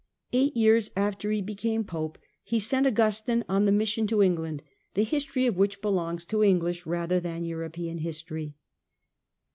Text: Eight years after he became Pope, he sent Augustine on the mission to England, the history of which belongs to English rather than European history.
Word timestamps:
Eight 0.33 0.57
years 0.57 0.89
after 0.95 1.29
he 1.29 1.43
became 1.43 1.83
Pope, 1.83 2.17
he 2.43 2.59
sent 2.59 2.87
Augustine 2.87 3.45
on 3.47 3.65
the 3.65 3.71
mission 3.71 4.07
to 4.07 4.23
England, 4.23 4.63
the 4.95 5.03
history 5.03 5.45
of 5.45 5.57
which 5.57 5.79
belongs 5.79 6.25
to 6.25 6.43
English 6.43 6.87
rather 6.87 7.19
than 7.19 7.45
European 7.45 7.99
history. 7.99 8.55